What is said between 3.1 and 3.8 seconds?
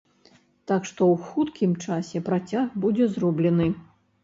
зроблены.